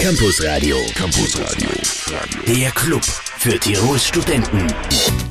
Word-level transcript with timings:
Campus 0.00 0.40
Radio. 0.44 0.86
Campus 0.94 1.36
Radio. 1.40 1.70
Der 2.46 2.70
Club 2.70 3.02
für 3.38 3.56
Tirols 3.56 4.04
Studenten. 4.04 4.66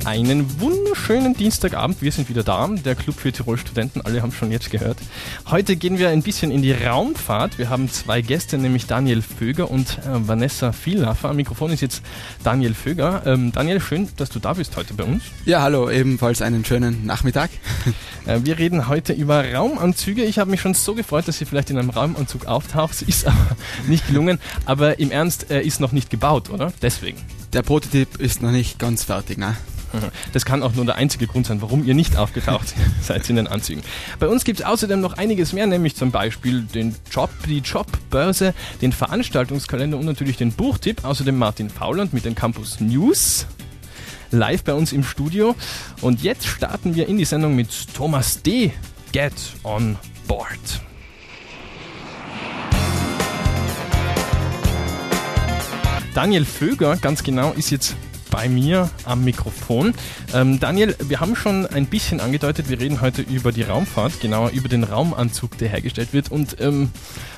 Einen 0.06 0.60
wunderschönen 0.60 1.34
Dienstagabend. 1.34 2.00
Wir 2.00 2.10
sind 2.10 2.30
wieder 2.30 2.42
da. 2.42 2.66
Der 2.66 2.94
Club 2.94 3.20
für 3.20 3.30
Tirol 3.30 3.58
Studenten. 3.58 4.00
Alle 4.00 4.22
haben 4.22 4.32
schon 4.32 4.50
jetzt 4.50 4.70
gehört. 4.70 4.96
Heute 5.50 5.76
gehen 5.76 5.98
wir 5.98 6.08
ein 6.08 6.22
bisschen 6.22 6.50
in 6.50 6.62
die 6.62 6.72
Raumfahrt. 6.72 7.58
Wir 7.58 7.68
haben 7.68 7.90
zwei 7.90 8.22
Gäste, 8.22 8.56
nämlich 8.56 8.86
Daniel 8.86 9.20
Vöger 9.20 9.70
und 9.70 9.98
äh, 9.98 10.26
Vanessa 10.26 10.72
Viellaffer. 10.72 11.28
Am 11.28 11.36
Mikrofon 11.36 11.70
ist 11.70 11.82
jetzt 11.82 12.00
Daniel 12.42 12.72
Vöger. 12.72 13.24
Ähm, 13.26 13.52
Daniel, 13.52 13.78
schön, 13.78 14.08
dass 14.16 14.30
du 14.30 14.38
da 14.38 14.54
bist 14.54 14.74
heute 14.78 14.94
bei 14.94 15.04
uns. 15.04 15.24
Ja, 15.44 15.60
hallo, 15.60 15.90
ebenfalls 15.90 16.40
einen 16.40 16.64
schönen 16.64 17.04
Nachmittag. 17.04 17.50
Äh, 18.26 18.40
wir 18.44 18.58
reden 18.58 18.88
heute 18.88 19.14
über 19.14 19.54
Raumanzüge. 19.54 20.22
Ich 20.22 20.38
habe 20.38 20.50
mich 20.50 20.60
schon 20.60 20.74
so 20.74 20.94
gefreut, 20.94 21.26
dass 21.28 21.40
ihr 21.40 21.46
vielleicht 21.46 21.70
in 21.70 21.78
einem 21.78 21.88
Raumanzug 21.88 22.44
auftaucht. 22.44 23.00
Ist 23.06 23.26
aber 23.26 23.56
nicht 23.86 24.06
gelungen. 24.06 24.38
Aber 24.66 24.98
im 24.98 25.10
Ernst, 25.10 25.46
er 25.48 25.62
ist 25.62 25.80
noch 25.80 25.92
nicht 25.92 26.10
gebaut, 26.10 26.50
oder? 26.50 26.70
Deswegen. 26.82 27.16
Der 27.52 27.62
Prototyp 27.62 28.18
ist 28.18 28.42
noch 28.42 28.50
nicht 28.50 28.78
ganz 28.78 29.04
fertig, 29.04 29.38
ne? 29.38 29.56
Das 30.32 30.44
kann 30.44 30.62
auch 30.62 30.74
nur 30.74 30.84
der 30.84 30.96
einzige 30.96 31.26
Grund 31.26 31.46
sein, 31.46 31.62
warum 31.62 31.84
ihr 31.84 31.94
nicht 31.94 32.16
aufgetaucht 32.16 32.74
seid 33.02 33.28
in 33.30 33.36
den 33.36 33.46
Anzügen. 33.46 33.82
Bei 34.18 34.28
uns 34.28 34.44
gibt 34.44 34.60
es 34.60 34.66
außerdem 34.66 35.00
noch 35.00 35.14
einiges 35.14 35.52
mehr, 35.52 35.66
nämlich 35.66 35.96
zum 35.96 36.10
Beispiel 36.10 36.62
den 36.62 36.94
Job, 37.10 37.30
die 37.46 37.58
Jobbörse, 37.58 38.54
den 38.82 38.92
Veranstaltungskalender 38.92 39.96
und 39.98 40.04
natürlich 40.04 40.36
den 40.36 40.52
Buchtipp. 40.52 41.04
Außerdem 41.04 41.36
Martin 41.36 41.70
Fauland 41.70 42.12
mit 42.12 42.24
den 42.24 42.34
Campus 42.34 42.80
News. 42.80 43.46
Live 44.30 44.64
bei 44.64 44.74
uns 44.74 44.92
im 44.92 45.04
Studio. 45.04 45.54
Und 46.02 46.22
jetzt 46.22 46.46
starten 46.46 46.94
wir 46.94 47.08
in 47.08 47.16
die 47.16 47.24
Sendung 47.24 47.56
mit 47.56 47.94
Thomas 47.94 48.42
D. 48.42 48.72
Get 49.12 49.32
on 49.64 49.96
Board. 50.26 50.87
Daniel 56.18 56.44
Vöger, 56.44 56.96
ganz 56.96 57.22
genau, 57.22 57.52
ist 57.52 57.70
jetzt 57.70 57.94
bei 58.32 58.48
mir 58.48 58.90
am 59.04 59.22
Mikrofon. 59.22 59.94
Ähm, 60.34 60.58
Daniel, 60.58 60.96
wir 60.98 61.20
haben 61.20 61.36
schon 61.36 61.64
ein 61.64 61.86
bisschen 61.86 62.18
angedeutet, 62.18 62.68
wir 62.68 62.80
reden 62.80 63.00
heute 63.00 63.22
über 63.22 63.52
die 63.52 63.62
Raumfahrt, 63.62 64.18
genauer 64.18 64.50
über 64.50 64.68
den 64.68 64.82
Raumanzug, 64.82 65.56
der 65.58 65.68
hergestellt 65.68 66.12
wird 66.12 66.32
und 66.32 66.60
ähm, 66.60 66.90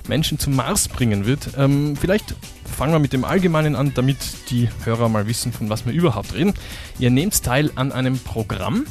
Menschen 0.09 0.39
zum 0.39 0.57
Mars 0.57 0.89
bringen 0.89 1.27
wird. 1.27 1.51
Ähm, 1.59 1.95
vielleicht 1.95 2.35
fangen 2.75 2.95
wir 2.95 3.01
mit 3.01 3.13
dem 3.13 3.27
Allgemeinen 3.27 3.77
an, 3.77 3.93
damit 3.93 4.17
die 4.49 4.71
Hörer 4.85 5.11
mal 5.11 5.27
wissen, 5.27 5.53
von 5.53 5.69
was 5.69 5.85
wir 5.85 5.93
überhaupt 5.93 6.33
reden. 6.33 6.55
Ihr 6.99 7.11
nehmt 7.11 7.43
teil 7.43 7.71
an 7.75 7.93
einem 7.93 8.19
Programm, 8.19 8.87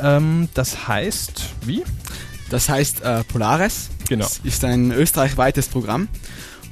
ähm, 0.00 0.50
das 0.54 0.86
heißt, 0.86 1.46
wie? 1.66 1.82
Das 2.48 2.68
heißt 2.68 3.02
äh, 3.02 3.24
Polaris. 3.24 3.90
Genau. 4.08 4.22
Das 4.22 4.38
ist 4.44 4.64
ein 4.64 4.92
österreichweites 4.92 5.66
Programm 5.66 6.06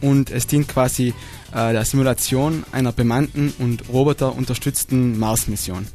und 0.01 0.31
es 0.31 0.47
dient 0.47 0.69
quasi 0.69 1.15
äh, 1.53 1.73
der 1.73 1.85
Simulation 1.85 2.65
einer 2.73 2.93
bemannten 2.93 3.53
und 3.59 3.89
roboterunterstützten 3.89 5.19
Mars-Mission. 5.19 5.87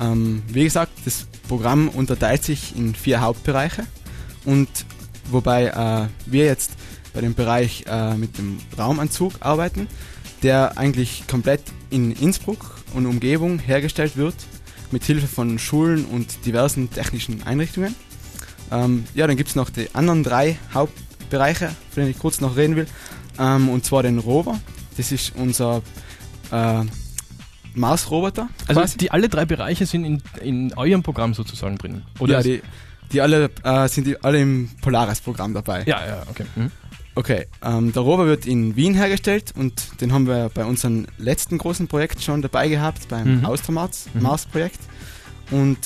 Ähm, 0.00 0.42
wie 0.48 0.64
gesagt, 0.64 0.92
das 1.04 1.26
Programm 1.48 1.88
unterteilt 1.88 2.42
sich 2.44 2.76
in 2.76 2.94
vier 2.94 3.20
Hauptbereiche 3.20 3.86
und 4.44 4.68
wobei 5.30 5.66
äh, 5.66 6.08
wir 6.26 6.44
jetzt 6.44 6.72
bei 7.12 7.20
dem 7.20 7.34
Bereich 7.34 7.84
äh, 7.86 8.14
mit 8.14 8.38
dem 8.38 8.58
Raumanzug 8.76 9.34
arbeiten, 9.40 9.86
der 10.42 10.76
eigentlich 10.76 11.26
komplett 11.26 11.62
in 11.90 12.12
Innsbruck 12.12 12.82
und 12.92 13.06
Umgebung 13.06 13.58
hergestellt 13.58 14.16
wird, 14.16 14.34
mit 14.90 15.04
Hilfe 15.04 15.26
von 15.26 15.58
Schulen 15.58 16.04
und 16.04 16.44
diversen 16.44 16.90
technischen 16.90 17.42
Einrichtungen. 17.44 17.94
Ähm, 18.70 19.04
ja, 19.14 19.26
dann 19.26 19.36
gibt 19.36 19.50
es 19.50 19.56
noch 19.56 19.70
die 19.70 19.88
anderen 19.94 20.22
drei 20.22 20.56
Hauptbereiche, 20.72 21.68
von 21.68 22.02
denen 22.02 22.10
ich 22.10 22.18
kurz 22.18 22.40
noch 22.40 22.56
reden 22.56 22.76
will. 22.76 22.86
Ähm, 23.38 23.68
und 23.68 23.84
zwar 23.84 24.02
den 24.02 24.18
Rover. 24.18 24.60
Das 24.96 25.12
ist 25.12 25.32
unser 25.36 25.82
äh, 26.52 26.82
Mars-Roboter. 27.74 28.48
Also 28.68 28.80
quasi. 28.80 28.98
die 28.98 29.10
alle 29.10 29.28
drei 29.28 29.44
Bereiche 29.44 29.86
sind 29.86 30.04
in, 30.04 30.22
in 30.42 30.72
eurem 30.74 31.02
Programm 31.02 31.34
sozusagen 31.34 31.76
drin. 31.78 32.02
ja, 32.20 32.38
ist- 32.38 32.44
die, 32.46 32.62
die 33.12 33.20
alle 33.20 33.50
äh, 33.64 33.88
sind 33.88 34.06
die 34.06 34.22
alle 34.22 34.40
im 34.40 34.70
Polaris-Programm 34.80 35.54
dabei. 35.54 35.82
ja, 35.86 36.06
ja, 36.06 36.22
okay. 36.30 36.44
Mhm. 36.56 36.70
Okay, 37.16 37.46
ähm, 37.62 37.92
der 37.92 38.02
Rover 38.02 38.26
wird 38.26 38.44
in 38.44 38.74
Wien 38.74 38.94
hergestellt 38.94 39.52
und 39.56 40.00
den 40.00 40.12
haben 40.12 40.26
wir 40.26 40.50
bei 40.52 40.64
unserem 40.64 41.06
letzten 41.16 41.58
großen 41.58 41.86
Projekt 41.86 42.20
schon 42.24 42.42
dabei 42.42 42.68
gehabt, 42.68 43.06
beim 43.08 43.38
Mhm. 43.38 43.44
Austermars 43.44 44.08
Mhm. 44.14 44.22
Und 45.52 45.78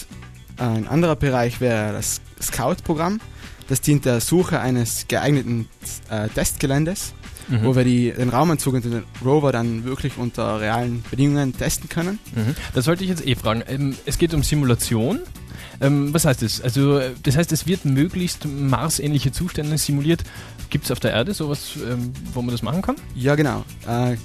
äh, 0.59 0.62
ein 0.62 0.88
anderer 0.88 1.16
Bereich 1.16 1.61
wäre 1.61 1.93
das 1.93 2.22
Scout-Programm. 2.41 3.21
Das 3.69 3.82
dient 3.82 4.06
der 4.06 4.21
Suche 4.22 4.61
eines 4.61 5.06
geeigneten 5.09 5.69
äh, 6.09 6.28
Testgeländes, 6.31 7.12
Mhm. 7.48 7.64
wo 7.64 7.75
wir 7.76 7.84
die, 7.84 8.12
den 8.12 8.28
Raumanzug 8.28 8.75
und 8.75 8.84
den 8.84 9.04
Rover 9.25 9.53
dann 9.53 9.84
wirklich 9.84 10.19
unter 10.19 10.60
realen 10.60 11.03
Bedingungen 11.10 11.56
testen 11.56 11.88
können. 11.88 12.19
Mhm. 12.34 12.54
Das 12.75 12.84
sollte 12.84 13.04
ich 13.04 13.10
jetzt 13.10 13.26
eh 13.26 13.34
fragen. 13.34 13.62
Ähm, 13.66 13.97
es 14.06 14.19
geht 14.19 14.34
um 14.34 14.42
Simulation. 14.42 15.20
Ähm, 15.81 16.12
was 16.12 16.25
heißt 16.25 16.42
das? 16.42 16.60
Also, 16.60 16.98
äh, 16.98 17.12
das 17.22 17.37
heißt, 17.37 17.53
es 17.53 17.66
wird 17.66 17.84
möglichst 17.84 18.47
Mars-ähnliche 18.47 19.32
Zustände 19.32 19.78
simuliert. 19.78 20.25
Gibt 20.70 20.84
es 20.84 20.91
auf 20.91 21.00
der 21.00 21.12
Erde 21.12 21.34
sowas, 21.34 21.70
ähm, 21.76 22.12
wo 22.34 22.42
man 22.42 22.50
das 22.53 22.62
machen 22.62 22.82
kann? 22.82 22.97
Ja, 23.14 23.34
genau. 23.34 23.64
Äh, 23.87 24.16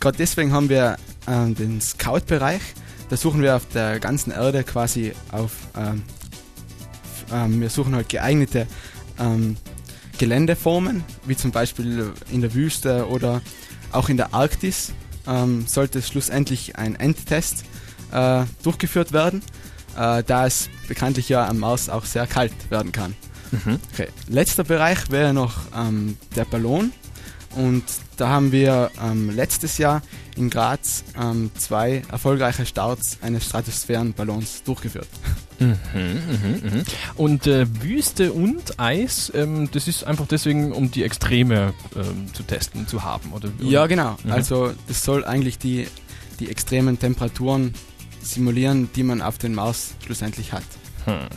Gerade 0.00 0.18
deswegen 0.18 0.52
haben 0.52 0.68
wir 0.68 0.96
ähm, 1.26 1.54
den 1.54 1.80
Scout-Bereich. 1.80 2.60
Da 3.08 3.16
suchen 3.16 3.42
wir 3.42 3.56
auf 3.56 3.66
der 3.68 4.00
ganzen 4.00 4.32
Erde 4.32 4.64
quasi 4.64 5.12
auf. 5.30 5.52
Ähm, 5.76 6.02
ähm, 7.32 7.60
wir 7.60 7.70
suchen 7.70 7.94
halt 7.94 8.08
geeignete 8.08 8.66
ähm, 9.18 9.56
Geländeformen, 10.18 11.04
wie 11.26 11.36
zum 11.36 11.50
Beispiel 11.50 12.12
in 12.30 12.40
der 12.40 12.54
Wüste 12.54 13.08
oder 13.08 13.42
auch 13.92 14.08
in 14.08 14.16
der 14.16 14.34
Arktis. 14.34 14.92
Ähm, 15.26 15.66
sollte 15.66 16.02
schlussendlich 16.02 16.76
ein 16.76 16.96
Endtest 16.96 17.64
äh, 18.12 18.44
durchgeführt 18.62 19.12
werden, 19.12 19.40
äh, 19.96 20.22
da 20.22 20.46
es 20.46 20.68
bekanntlich 20.86 21.30
ja 21.30 21.46
am 21.48 21.58
Mars 21.58 21.88
auch 21.88 22.04
sehr 22.04 22.26
kalt 22.26 22.52
werden 22.70 22.92
kann. 22.92 23.14
Okay. 23.92 24.08
Letzter 24.28 24.64
Bereich 24.64 25.10
wäre 25.10 25.32
noch 25.32 25.54
ähm, 25.76 26.16
der 26.36 26.44
Ballon. 26.44 26.92
Und 27.54 27.84
da 28.16 28.28
haben 28.28 28.52
wir 28.52 28.90
ähm, 29.00 29.30
letztes 29.30 29.78
Jahr 29.78 30.02
in 30.36 30.50
Graz 30.50 31.04
ähm, 31.16 31.50
zwei 31.56 32.02
erfolgreiche 32.10 32.66
Starts 32.66 33.18
eines 33.22 33.44
Stratosphärenballons 33.44 34.64
durchgeführt. 34.64 35.08
Mhm, 35.58 35.78
mhm, 35.86 36.60
mhm. 36.62 36.82
Und 37.16 37.46
äh, 37.46 37.66
Wüste 37.82 38.32
und 38.32 38.78
Eis, 38.78 39.30
ähm, 39.34 39.68
das 39.72 39.88
ist 39.88 40.04
einfach 40.04 40.26
deswegen, 40.26 40.72
um 40.72 40.90
die 40.90 41.04
Extreme 41.04 41.74
ähm, 41.96 42.32
zu 42.32 42.42
testen, 42.42 42.86
zu 42.86 43.02
haben, 43.02 43.32
oder? 43.32 43.50
Ja, 43.60 43.86
genau. 43.86 44.16
Mhm. 44.24 44.32
Also 44.32 44.72
das 44.88 45.04
soll 45.04 45.24
eigentlich 45.24 45.58
die, 45.58 45.86
die 46.40 46.50
extremen 46.50 46.98
Temperaturen 46.98 47.74
simulieren, 48.22 48.88
die 48.96 49.02
man 49.02 49.22
auf 49.22 49.38
den 49.38 49.54
Mars 49.54 49.94
schlussendlich 50.04 50.52
hat. 50.52 50.64
Hm. 51.04 51.28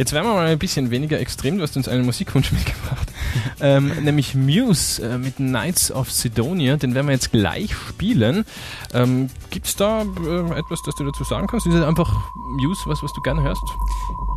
Jetzt 0.00 0.14
werden 0.14 0.28
wir 0.28 0.32
mal 0.32 0.46
ein 0.46 0.58
bisschen 0.58 0.90
weniger 0.90 1.20
extrem. 1.20 1.58
Du 1.58 1.62
hast 1.62 1.76
uns 1.76 1.86
einen 1.86 2.06
Musikwunsch 2.06 2.52
mitgebracht. 2.52 3.12
ähm, 3.60 3.92
nämlich 4.02 4.34
Muse 4.34 5.02
äh, 5.02 5.18
mit 5.18 5.36
Knights 5.36 5.92
of 5.92 6.10
Sidonia. 6.10 6.78
Den 6.78 6.94
werden 6.94 7.06
wir 7.08 7.12
jetzt 7.12 7.32
gleich 7.32 7.74
spielen. 7.74 8.46
Ähm, 8.94 9.28
Gibt 9.50 9.66
es 9.66 9.76
da 9.76 10.00
äh, 10.00 10.58
etwas, 10.58 10.80
das 10.86 10.94
du 10.94 11.04
dazu 11.04 11.22
sagen 11.24 11.46
kannst? 11.48 11.66
Ist 11.66 11.74
es 11.74 11.84
einfach 11.84 12.32
Muse, 12.34 12.80
was, 12.86 13.02
was 13.02 13.12
du 13.12 13.20
gerne 13.20 13.42
hörst? 13.42 13.62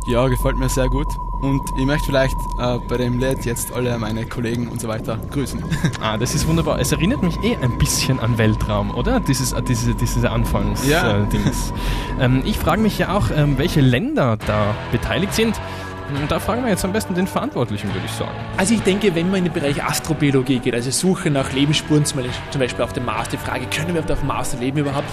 Ja, 0.06 0.28
gefällt 0.28 0.58
mir 0.58 0.68
sehr 0.68 0.90
gut. 0.90 1.08
Und 1.44 1.62
ich 1.76 1.84
möchte 1.84 2.06
vielleicht 2.06 2.36
äh, 2.58 2.78
bei 2.88 2.96
dem 2.96 3.18
Lied 3.18 3.44
jetzt 3.44 3.70
alle 3.74 3.98
meine 3.98 4.24
Kollegen 4.24 4.68
und 4.68 4.80
so 4.80 4.88
weiter 4.88 5.18
grüßen. 5.30 5.62
Ah, 6.00 6.16
das 6.16 6.34
ist 6.34 6.46
wunderbar. 6.46 6.78
Es 6.80 6.92
erinnert 6.92 7.22
mich 7.22 7.42
eh 7.42 7.56
ein 7.56 7.76
bisschen 7.78 8.18
an 8.20 8.36
Weltraum, 8.38 8.90
oder? 8.94 9.20
Dieses, 9.20 9.52
äh, 9.52 9.62
diese, 9.62 9.94
diese 9.94 10.30
Anfangs 10.30 10.86
Ja. 10.86 11.22
äh, 11.22 11.26
ähm, 12.20 12.42
ich 12.44 12.58
frage 12.58 12.80
mich 12.80 12.98
ja 12.98 13.14
auch, 13.16 13.30
ähm, 13.34 13.58
welche 13.58 13.80
Länder 13.80 14.38
da 14.46 14.74
beteiligt 14.92 15.34
sind. 15.34 15.54
Und 16.16 16.30
da 16.30 16.38
fragen 16.38 16.62
wir 16.62 16.70
jetzt 16.70 16.84
am 16.84 16.92
besten 16.92 17.14
den 17.14 17.26
Verantwortlichen, 17.26 17.88
würde 17.92 18.06
ich 18.06 18.12
sagen. 18.12 18.34
Also 18.56 18.74
ich 18.74 18.80
denke, 18.82 19.14
wenn 19.14 19.30
man 19.30 19.38
in 19.38 19.44
den 19.44 19.52
Bereich 19.52 19.82
Astrobiologie 19.82 20.58
geht, 20.58 20.74
also 20.74 20.90
Suche 20.90 21.30
nach 21.30 21.52
Lebensspuren, 21.52 22.04
zum 22.04 22.22
Beispiel- 22.58 22.84
auf 22.84 22.92
dem 22.92 23.04
Mars, 23.04 23.28
die 23.28 23.36
Frage, 23.36 23.66
können 23.66 23.94
wir 23.94 24.00
auf 24.00 24.06
dem 24.06 24.26
Mars 24.26 24.56
leben 24.58 24.78
überhaupt, 24.78 25.08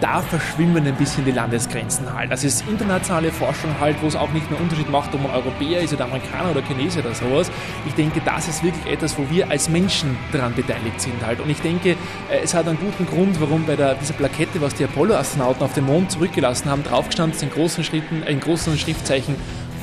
da 0.00 0.20
verschwimmen 0.20 0.86
ein 0.86 0.94
bisschen 0.94 1.24
die 1.24 1.30
Landesgrenzen 1.30 2.12
halt. 2.12 2.30
Das 2.30 2.44
ist 2.44 2.66
internationale 2.68 3.30
Forschung 3.32 3.70
halt, 3.80 3.96
wo 4.02 4.06
es 4.06 4.16
auch 4.16 4.30
nicht 4.30 4.50
mehr 4.50 4.60
Unterschied 4.60 4.90
macht, 4.90 5.14
ob 5.14 5.22
man 5.22 5.32
Europäer 5.32 5.80
ist 5.80 5.94
oder 5.94 6.04
Amerikaner 6.04 6.50
oder 6.50 6.62
Chinesier 6.62 7.04
oder 7.04 7.14
sowas. 7.14 7.50
Ich 7.86 7.94
denke, 7.94 8.20
das 8.24 8.48
ist 8.48 8.62
wirklich 8.62 8.92
etwas, 8.92 9.16
wo 9.18 9.28
wir 9.30 9.50
als 9.50 9.68
Menschen 9.68 10.16
daran 10.32 10.54
beteiligt 10.54 11.00
sind 11.00 11.24
halt. 11.24 11.40
Und 11.40 11.48
ich 11.48 11.60
denke, 11.60 11.90
äh, 12.30 12.40
es 12.42 12.54
hat 12.54 12.68
einen 12.68 12.78
guten 12.78 13.06
Grund, 13.06 13.40
warum 13.40 13.64
bei 13.64 13.76
der, 13.76 13.94
dieser 13.94 14.14
Plakette, 14.14 14.60
was 14.60 14.74
die 14.74 14.84
Apollo-Astronauten 14.84 15.62
auf 15.62 15.72
dem 15.72 15.86
Mond 15.86 16.10
zurückgelassen 16.10 16.70
haben, 16.70 16.82
draufgestanden 16.84 17.34
ist 17.36 17.42
in 17.42 17.50
großen 17.50 17.84
Schritten, 17.84 18.22
in 18.22 18.40
großen 18.40 18.76
Schriftzeichen 18.78 19.36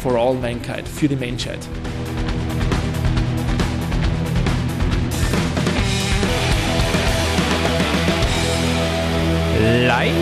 for 0.04 0.18
all 0.18 0.34
mankind, 0.34 0.86
für 0.86 1.08
die 1.08 1.16
Menschheit. 1.16 1.60
Leicht 9.88 10.20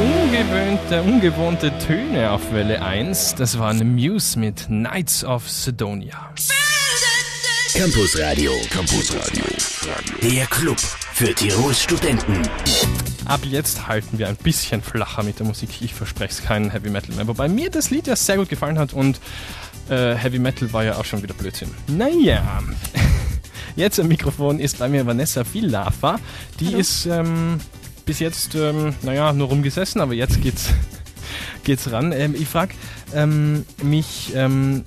ungewöhnte, 0.00 1.02
ungewohnte 1.02 1.72
Töne 1.78 2.32
auf 2.32 2.52
Welle 2.52 2.82
1. 2.82 3.36
Das 3.36 3.56
war 3.56 3.70
eine 3.70 3.84
Muse 3.84 4.36
mit 4.36 4.66
Knights 4.66 5.24
of 5.24 5.48
Sidonia. 5.48 6.32
Campus 7.72 8.18
Radio. 8.18 8.50
Campus 8.68 9.14
Radio. 9.14 9.44
Der 10.22 10.46
Club 10.46 10.80
für 10.80 11.32
Tirols 11.32 11.80
Studenten. 11.80 12.42
Ab 13.30 13.44
jetzt 13.44 13.86
halten 13.86 14.18
wir 14.18 14.26
ein 14.26 14.34
bisschen 14.34 14.82
flacher 14.82 15.22
mit 15.22 15.38
der 15.38 15.46
Musik. 15.46 15.82
Ich 15.82 15.94
verspreche 15.94 16.32
es 16.32 16.42
keinen 16.42 16.70
Heavy 16.70 16.90
Metal 16.90 17.14
mehr. 17.14 17.28
Wobei 17.28 17.46
mir 17.46 17.70
das 17.70 17.88
Lied 17.90 18.08
ja 18.08 18.16
sehr 18.16 18.38
gut 18.38 18.48
gefallen 18.48 18.76
hat 18.76 18.92
und 18.92 19.20
äh, 19.88 20.16
Heavy 20.16 20.40
Metal 20.40 20.72
war 20.72 20.82
ja 20.82 20.96
auch 20.96 21.04
schon 21.04 21.22
wieder 21.22 21.34
Blödsinn. 21.34 21.70
Naja. 21.86 22.60
Jetzt 23.76 24.00
am 24.00 24.08
Mikrofon 24.08 24.58
ist 24.58 24.80
bei 24.80 24.88
mir 24.88 25.06
Vanessa 25.06 25.44
Villafa. 25.44 26.18
Die 26.58 26.66
Hallo. 26.66 26.78
ist 26.78 27.06
ähm, 27.06 27.60
bis 28.04 28.18
jetzt, 28.18 28.56
ähm, 28.56 28.96
naja, 29.02 29.32
nur 29.32 29.46
rumgesessen, 29.46 30.00
aber 30.00 30.14
jetzt 30.14 30.42
geht's, 30.42 30.70
geht's 31.62 31.92
ran. 31.92 32.10
Ähm, 32.10 32.34
ich 32.34 32.48
frage 32.48 32.74
ähm, 33.14 33.64
mich, 33.80 34.32
ähm, 34.34 34.84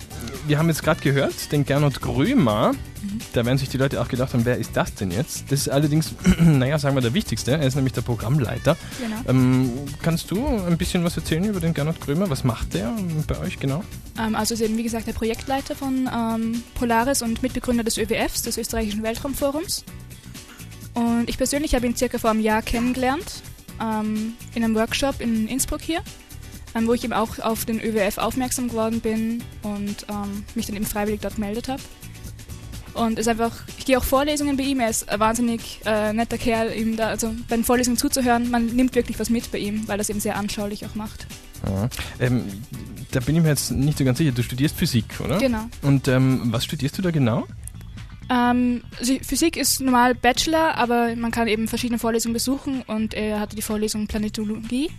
wir 0.48 0.58
haben 0.58 0.68
jetzt 0.68 0.84
gerade 0.84 1.02
gehört, 1.02 1.52
den 1.52 1.66
Gernot 1.66 2.02
Grömer. 2.02 2.74
Da 3.34 3.46
werden 3.46 3.58
sich 3.58 3.70
die 3.70 3.78
Leute 3.78 4.02
auch 4.02 4.08
gedacht 4.08 4.34
haben, 4.34 4.46
wer 4.46 4.58
ist 4.58 4.76
das 4.76 4.94
denn 4.96 5.12
jetzt? 5.12 5.52
Das 5.52 5.62
ist 5.62 5.70
allerdings, 5.70 6.14
naja, 6.40 6.78
sagen 6.80 6.96
wir 6.96 7.02
der 7.02 7.14
Wichtigste. 7.14 7.52
Er 7.52 7.62
ist 7.64 7.76
nämlich 7.76 7.94
der 7.94 8.02
Programmleiter. 8.02 8.78
Genau. 9.02 9.16
Ähm, 9.28 9.72
kannst 10.02 10.32
du 10.32 10.46
ein 10.46 10.78
bisschen 10.78 11.04
was 11.04 11.18
erzählen 11.18 11.44
über 11.46 11.60
den 11.60 11.74
Gernot 11.74 12.00
Grömer? 12.00 12.30
Was 12.30 12.44
macht 12.44 12.74
der 12.74 12.94
bei 13.28 13.40
euch 13.40 13.60
genau? 13.60 13.84
Ähm, 14.20 14.36
also 14.36 14.54
ist 14.54 14.62
eben, 14.62 14.78
wie 14.78 14.84
gesagt, 14.84 15.08
der 15.08 15.14
Projektleiter 15.14 15.76
von 15.76 16.10
ähm, 16.14 16.64
Polaris 16.76 17.22
und 17.22 17.44
Mitbegründer 17.44 17.84
des 17.84 17.98
ÖWFs, 17.98 18.42
des 18.44 18.58
Österreichischen 18.58 19.04
Weltraumforums. 19.04 19.84
Und 20.94 21.30
ich 21.30 21.38
persönlich 21.38 21.76
habe 21.76 21.86
ihn 21.86 21.96
circa 21.96 22.18
vor 22.18 22.30
einem 22.30 22.42
Jahr 22.42 22.62
kennengelernt, 22.62 23.42
ähm, 23.82 24.34
in 24.54 24.64
einem 24.64 24.76
Workshop 24.76 25.20
in 25.20 25.48
Innsbruck 25.48 25.82
hier, 25.82 26.02
ähm, 26.76 26.88
wo 26.88 26.94
ich 26.94 27.04
eben 27.04 27.14
auch 27.14 27.40
auf 27.40 27.66
den 27.66 27.80
ÖWF 27.80 28.18
aufmerksam 28.18 28.70
geworden 28.70 29.00
bin 29.00 29.44
und 29.64 30.06
ähm, 30.10 30.44
mich 30.56 30.66
dann 30.66 30.76
eben 30.76 30.86
freiwillig 30.86 31.22
dort 31.22 31.36
gemeldet 31.36 31.68
habe. 31.68 31.82
Und 32.94 33.18
ist 33.18 33.28
einfach, 33.28 33.52
ich 33.78 33.86
gehe 33.86 33.98
auch 33.98 34.04
Vorlesungen 34.04 34.56
bei 34.56 34.64
ihm, 34.64 34.80
er 34.80 34.90
ist 34.90 35.10
ein 35.10 35.20
wahnsinnig 35.20 35.80
äh, 35.86 36.14
netter 36.14 36.38
Kerl, 36.38 36.72
ihm 36.74 36.96
da, 36.96 37.08
also 37.08 37.34
bei 37.50 37.56
den 37.56 37.66
Vorlesungen 37.66 37.98
zuzuhören, 37.98 38.52
man 38.52 38.68
nimmt 38.68 38.94
wirklich 38.94 39.20
was 39.20 39.30
mit 39.30 39.52
bei 39.52 39.58
ihm, 39.58 39.88
weil 39.88 40.00
es 40.00 40.10
eben 40.10 40.20
sehr 40.20 40.36
anschaulich 40.36 40.86
auch 40.86 40.94
macht. 40.94 41.26
Ja. 41.66 41.90
Ähm, 42.20 42.44
da 43.12 43.20
bin 43.20 43.36
ich 43.36 43.42
mir 43.42 43.50
jetzt 43.50 43.72
nicht 43.72 43.98
so 43.98 44.06
ganz 44.06 44.18
sicher. 44.18 44.32
Du 44.32 44.44
studierst 44.44 44.76
Physik, 44.76 45.06
oder? 45.24 45.38
Genau. 45.38 45.66
Und 45.82 46.08
ähm, 46.08 46.52
was 46.52 46.66
studierst 46.66 46.98
du 46.98 47.02
da 47.02 47.12
genau? 47.12 47.48
Ähm, 48.30 48.84
also 49.00 49.14
Physik 49.22 49.58
ist 49.58 49.82
normal 49.82 50.16
Bachelor, 50.16 50.76
aber 50.78 51.16
man 51.16 51.32
kann 51.32 51.48
eben 51.48 51.68
verschiedene 51.68 52.00
Vorlesungen 52.00 52.34
besuchen 52.34 52.82
und 52.84 53.14
er 53.14 53.40
hatte 53.40 53.56
die 53.56 53.62
Vorlesung 53.62 54.08
Planetologie 54.08 54.90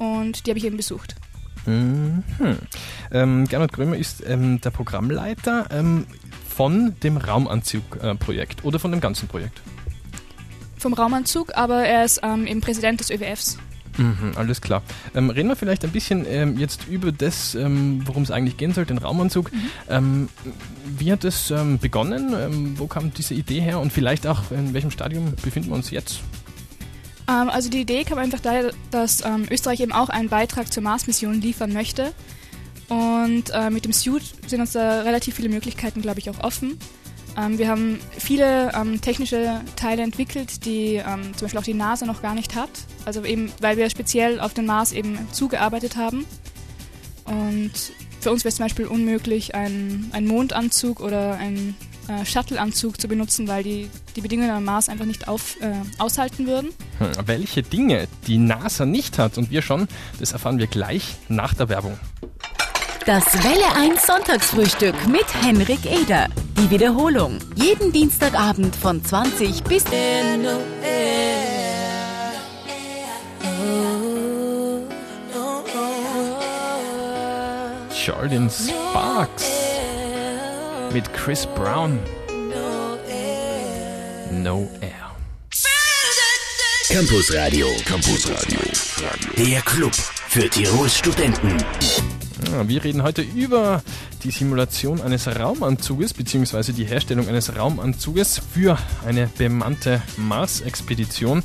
und 0.00 0.46
die 0.46 0.50
habe 0.50 0.58
ich 0.58 0.64
eben 0.64 0.78
besucht. 0.78 1.14
Mhm. 1.66 2.24
Ähm, 3.12 3.46
Gernot 3.46 3.72
Grömer 3.72 3.96
ist 3.96 4.24
ähm, 4.26 4.60
der 4.62 4.70
Programmleiter 4.70 5.66
ähm, 5.70 6.06
von 6.48 6.98
dem 7.02 7.18
Raumanzug-Projekt 7.18 8.64
oder 8.64 8.78
von 8.78 8.90
dem 8.90 9.00
ganzen 9.00 9.28
Projekt. 9.28 9.60
Vom 10.78 10.94
Raumanzug, 10.94 11.54
aber 11.54 11.84
er 11.84 12.06
ist 12.06 12.20
ähm, 12.22 12.46
eben 12.46 12.62
Präsident 12.62 13.00
des 13.00 13.10
ÖWFs. 13.10 13.58
Mhm, 13.98 14.32
alles 14.36 14.62
klar. 14.62 14.82
Ähm, 15.14 15.28
reden 15.28 15.50
wir 15.50 15.56
vielleicht 15.56 15.84
ein 15.84 15.90
bisschen 15.90 16.24
ähm, 16.26 16.56
jetzt 16.56 16.88
über 16.88 17.12
das, 17.12 17.54
worum 17.54 18.22
es 18.22 18.30
eigentlich 18.30 18.56
gehen 18.56 18.72
soll, 18.72 18.86
den 18.86 18.96
Raumanzug. 18.96 19.50
Ähm, 19.90 20.30
wie 20.96 21.12
hat 21.12 21.24
es 21.24 21.52
begonnen? 21.80 22.78
Wo 22.78 22.86
kam 22.86 23.12
diese 23.12 23.34
Idee 23.34 23.60
her? 23.60 23.80
Und 23.80 23.92
vielleicht 23.92 24.26
auch, 24.26 24.50
in 24.50 24.72
welchem 24.72 24.90
Stadium 24.90 25.34
befinden 25.42 25.68
wir 25.68 25.74
uns 25.74 25.90
jetzt? 25.90 26.20
Ähm, 27.30 27.48
also 27.48 27.70
die 27.70 27.80
Idee 27.80 28.04
kam 28.04 28.18
einfach 28.18 28.40
daher, 28.40 28.72
dass 28.90 29.24
ähm, 29.24 29.46
Österreich 29.50 29.80
eben 29.80 29.92
auch 29.92 30.08
einen 30.08 30.28
Beitrag 30.28 30.72
zur 30.72 30.82
Mars-Mission 30.82 31.40
liefern 31.40 31.72
möchte. 31.72 32.12
Und 32.88 33.50
äh, 33.50 33.70
mit 33.70 33.84
dem 33.84 33.92
Suit 33.92 34.22
sind 34.48 34.60
uns 34.60 34.72
da 34.72 35.02
relativ 35.02 35.36
viele 35.36 35.48
Möglichkeiten, 35.48 36.02
glaube 36.02 36.18
ich, 36.18 36.28
auch 36.28 36.40
offen. 36.40 36.78
Ähm, 37.38 37.58
wir 37.58 37.68
haben 37.68 38.00
viele 38.18 38.72
technische 39.00 39.60
Teile 39.76 40.02
entwickelt, 40.02 40.64
die 40.64 41.00
zum 41.36 41.46
Beispiel 41.46 41.60
auch 41.60 41.64
die 41.64 41.74
NASA 41.74 42.04
noch 42.04 42.22
gar 42.22 42.34
nicht 42.34 42.56
hat. 42.56 42.70
Also 43.04 43.24
eben, 43.24 43.52
weil 43.60 43.76
wir 43.76 43.88
speziell 43.90 44.40
auf 44.40 44.54
den 44.54 44.66
Mars 44.66 44.90
eben 44.92 45.28
zugearbeitet 45.30 45.96
haben. 45.96 46.26
Und 47.24 47.72
für 48.20 48.32
uns 48.32 48.42
wäre 48.42 48.48
es 48.48 48.56
zum 48.56 48.64
Beispiel 48.64 48.86
unmöglich, 48.86 49.54
einen, 49.54 50.10
einen 50.12 50.26
Mondanzug 50.26 51.00
oder 51.00 51.34
einen 51.34 51.76
äh, 52.10 52.24
Shuttle-Anzug 52.24 53.00
zu 53.00 53.08
benutzen, 53.08 53.46
weil 53.46 53.62
die, 53.62 53.88
die 54.16 54.20
Bedingungen 54.20 54.50
am 54.50 54.64
Mars 54.64 54.88
einfach 54.88 55.04
nicht 55.04 55.28
auf, 55.28 55.56
äh, 55.60 55.72
aushalten 55.98 56.46
würden. 56.46 56.70
Hm, 56.98 57.12
Welche 57.26 57.62
Dinge 57.62 58.08
die 58.26 58.38
NASA 58.38 58.84
nicht 58.84 59.18
hat 59.18 59.38
und 59.38 59.50
wir 59.50 59.62
schon, 59.62 59.86
das 60.18 60.32
erfahren 60.32 60.58
wir 60.58 60.66
gleich 60.66 61.16
nach 61.28 61.54
der 61.54 61.68
Werbung. 61.68 61.98
Das 63.06 63.24
Welle 63.44 63.74
1 63.76 64.06
Sonntagsfrühstück 64.06 64.94
mit 65.08 65.24
Henrik 65.42 65.86
Eder. 65.86 66.26
Die 66.58 66.70
Wiederholung. 66.70 67.38
Jeden 67.54 67.92
Dienstagabend 67.92 68.76
von 68.76 69.02
20 69.02 69.64
bis 69.64 69.84
Jordan 78.06 78.50
Sparks 78.50 79.69
mit 80.92 81.12
Chris 81.12 81.46
Brown. 81.46 81.98
No 84.32 84.68
Air. 84.80 85.14
Campus 86.88 87.32
Radio. 87.34 87.66
Campus 87.84 88.28
Radio. 88.28 88.58
Der 89.36 89.60
Club 89.62 89.94
für 89.94 90.48
Tirols 90.48 90.96
Studenten. 90.96 91.56
Ja, 92.50 92.66
wir 92.66 92.82
reden 92.82 93.02
heute 93.02 93.22
über 93.22 93.82
die 94.24 94.30
Simulation 94.30 95.00
eines 95.00 95.28
Raumanzuges 95.28 96.14
bzw. 96.14 96.72
die 96.72 96.84
Herstellung 96.84 97.28
eines 97.28 97.56
Raumanzuges 97.56 98.40
für 98.52 98.78
eine 99.06 99.28
bemannte 99.38 100.02
Mars-Expedition. 100.16 101.42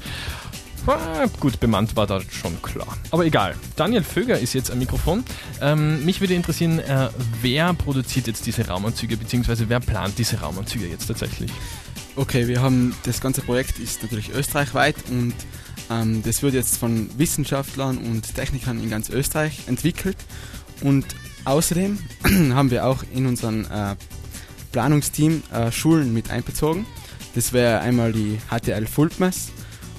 Gut, 1.40 1.60
bemannt 1.60 1.96
war 1.96 2.06
da 2.06 2.22
schon 2.22 2.62
klar. 2.62 2.88
Aber 3.12 3.26
egal. 3.26 3.56
Daniel 3.76 4.04
Vöger 4.04 4.40
ist 4.40 4.54
jetzt 4.54 4.72
am 4.72 4.80
Mikrofon. 4.80 5.24
Ähm, 5.62 6.06
mich 6.06 6.22
würde 6.22 6.36
interessieren, 6.36 6.80
äh, 6.80 7.10
wer 7.42 7.74
produziert 7.74 8.28
jetzt 8.28 8.46
diese 8.46 8.68
Raumanzüge 8.68 9.18
bzw. 9.18 9.66
wer 9.68 9.80
plant 9.80 10.18
diese 10.18 10.40
Raumanzüge 10.40 10.88
jetzt 10.88 11.08
tatsächlich? 11.08 11.52
Okay, 12.16 12.48
wir 12.48 12.62
haben 12.62 12.96
das 13.04 13.20
ganze 13.20 13.42
Projekt 13.42 13.80
ist 13.80 14.04
natürlich 14.04 14.30
österreichweit 14.30 14.96
und 15.10 15.34
ähm, 15.90 16.24
das 16.24 16.42
wird 16.44 16.54
jetzt 16.54 16.78
von 16.78 17.10
Wissenschaftlern 17.18 17.98
und 17.98 18.36
Technikern 18.36 18.82
in 18.82 18.90
ganz 18.90 19.10
Österreich 19.10 19.68
entwickelt 19.68 20.18
und 20.82 21.06
außerdem 21.46 22.00
haben 22.54 22.72
wir 22.72 22.86
auch 22.86 23.04
in 23.14 23.26
unserem 23.26 23.66
äh, 23.66 23.96
Planungsteam 24.72 25.44
äh, 25.52 25.72
Schulen 25.72 26.14
mit 26.14 26.32
einbezogen. 26.32 26.86
Das 27.34 27.54
wäre 27.54 27.82
einmal 27.82 28.14
die 28.14 28.40
HTL 28.50 28.88
Fulpmes. 28.88 29.52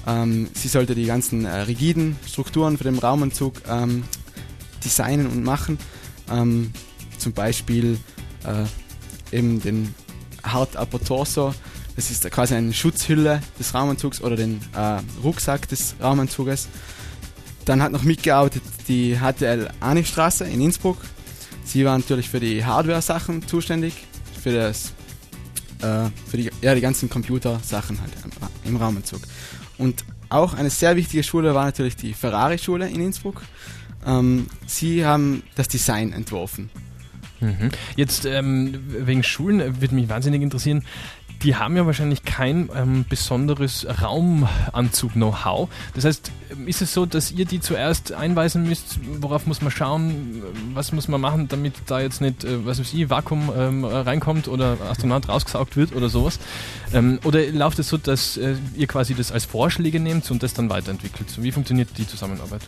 Ähm, 0.07 0.47
sie 0.53 0.69
sollte 0.69 0.95
die 0.95 1.05
ganzen 1.05 1.45
äh, 1.45 1.57
rigiden 1.61 2.15
Strukturen 2.25 2.77
für 2.77 2.85
den 2.85 2.97
Raumanzug 2.97 3.61
ähm, 3.69 4.03
designen 4.83 5.27
und 5.27 5.43
machen. 5.43 5.77
Ähm, 6.31 6.71
zum 7.17 7.33
Beispiel 7.33 7.99
äh, 8.45 9.35
eben 9.35 9.61
den 9.61 9.93
Hard 10.43 10.77
Upper 10.77 10.99
Torso. 10.99 11.53
Das 11.97 12.09
ist 12.09 12.29
quasi 12.31 12.55
eine 12.55 12.73
Schutzhülle 12.73 13.41
des 13.59 13.73
Raumanzugs 13.73 14.21
oder 14.21 14.35
den 14.35 14.61
äh, 14.75 14.99
Rucksack 15.23 15.67
des 15.67 15.95
Raumanzuges. 16.01 16.69
Dann 17.65 17.81
hat 17.81 17.91
noch 17.91 18.03
mitgearbeitet 18.03 18.63
die 18.87 19.17
HTL 19.17 19.69
Anichstraße 19.81 20.45
in 20.45 20.61
Innsbruck. 20.61 20.97
Sie 21.65 21.83
war 21.83 21.97
natürlich 21.97 22.29
für 22.29 22.39
die 22.39 22.63
Hardware-Sachen 22.63 23.45
zuständig, 23.45 23.93
für 24.41 24.53
das, 24.53 24.93
äh, 25.81 26.09
für 26.29 26.37
die, 26.37 26.49
ja, 26.61 26.75
die 26.75 26.81
ganzen 26.81 27.09
Computersachen 27.09 27.99
halt 27.99 28.13
im 28.63 28.77
Raumanzug. 28.77 29.19
Und 29.77 30.03
auch 30.29 30.53
eine 30.53 30.69
sehr 30.69 30.95
wichtige 30.95 31.23
Schule 31.23 31.53
war 31.55 31.65
natürlich 31.65 31.95
die 31.95 32.13
Ferrari-Schule 32.13 32.87
in 32.89 33.01
Innsbruck. 33.01 33.43
Ähm, 34.05 34.47
sie 34.65 35.05
haben 35.05 35.43
das 35.55 35.67
Design 35.67 36.13
entworfen. 36.13 36.69
Mhm. 37.39 37.69
Jetzt 37.95 38.25
ähm, 38.25 38.79
wegen 38.87 39.23
Schulen 39.23 39.59
äh, 39.59 39.81
würde 39.81 39.95
mich 39.95 40.09
wahnsinnig 40.09 40.41
interessieren. 40.41 40.83
Die 41.43 41.55
haben 41.55 41.77
ja 41.77 41.85
wahrscheinlich 41.85 42.23
kein 42.23 42.69
ähm, 42.75 43.05
besonderes 43.07 43.85
Raumanzug-Know-how. 44.01 45.69
Das 45.93 46.05
heißt, 46.05 46.31
ist 46.65 46.81
es 46.81 46.93
so, 46.93 47.05
dass 47.05 47.31
ihr 47.31 47.45
die 47.45 47.59
zuerst 47.59 48.11
einweisen 48.11 48.63
müsst, 48.63 48.99
worauf 49.21 49.45
muss 49.45 49.61
man 49.61 49.71
schauen, 49.71 50.41
was 50.73 50.91
muss 50.91 51.07
man 51.07 51.21
machen, 51.21 51.47
damit 51.47 51.73
da 51.85 51.99
jetzt 51.99 52.21
nicht, 52.21 52.43
äh, 52.43 52.65
was 52.65 52.79
weiß 52.79 52.93
ich, 52.93 53.09
Vakuum 53.09 53.51
ähm, 53.55 53.85
reinkommt 53.85 54.47
oder 54.47 54.77
Astronaut 54.89 55.29
rausgesaugt 55.29 55.77
wird 55.77 55.95
oder 55.95 56.09
sowas? 56.09 56.39
Ähm, 56.93 57.19
oder 57.23 57.45
läuft 57.51 57.79
es 57.79 57.89
so, 57.89 57.97
dass 57.97 58.37
äh, 58.37 58.55
ihr 58.75 58.87
quasi 58.87 59.13
das 59.13 59.31
als 59.31 59.45
Vorschläge 59.45 59.99
nehmt 59.99 60.29
und 60.31 60.41
das 60.41 60.53
dann 60.53 60.69
weiterentwickelt? 60.69 61.41
Wie 61.41 61.51
funktioniert 61.51 61.89
die 61.97 62.07
Zusammenarbeit? 62.07 62.61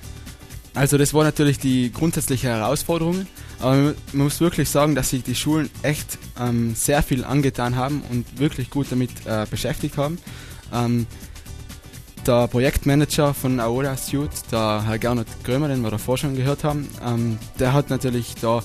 Also 0.80 0.98
das 0.98 1.14
war 1.14 1.26
natürlich 1.26 1.60
die 1.60 1.92
grundsätzliche 1.92 2.48
Herausforderung, 2.48 3.28
aber 3.60 3.76
man 3.76 3.96
muss 4.14 4.40
wirklich 4.40 4.70
sagen, 4.70 4.96
dass 4.96 5.10
sich 5.10 5.24
die 5.24 5.36
Schulen 5.36 5.70
echt 5.82 6.18
ähm, 6.40 6.74
sehr 6.74 7.04
viel 7.04 7.26
angetan 7.26 7.76
haben 7.76 8.02
und 8.10 8.40
wirklich 8.40 8.70
gut 8.70 8.88
damit 8.90 9.10
äh, 9.26 9.46
beschäftigt 9.52 9.98
haben. 9.98 10.20
Ähm, 10.74 11.06
der 12.26 12.48
Projektmanager 12.48 13.34
von 13.34 13.60
Aola 13.60 13.98
Suit, 13.98 14.32
der 14.52 14.84
Herr 14.86 14.98
Gernot 14.98 15.28
Grömer, 15.44 15.68
den 15.68 15.82
wir 15.82 15.92
davor 15.92 16.18
schon 16.18 16.36
gehört 16.36 16.64
haben, 16.64 16.88
ähm, 17.06 17.38
der 17.60 17.74
hat 17.74 17.90
natürlich 17.90 18.36
da 18.42 18.62